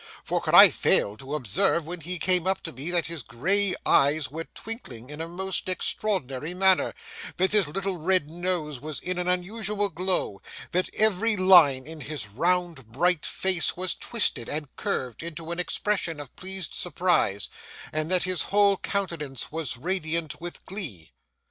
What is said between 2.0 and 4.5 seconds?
he came up to me that his gray eyes were